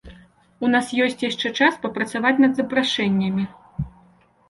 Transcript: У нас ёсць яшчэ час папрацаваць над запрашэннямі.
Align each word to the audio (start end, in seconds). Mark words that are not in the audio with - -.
У 0.67 0.71
нас 0.75 0.87
ёсць 1.03 1.21
яшчэ 1.25 1.47
час 1.61 1.79
папрацаваць 1.85 2.35
над 2.43 2.51
запрашэннямі. 2.63 3.51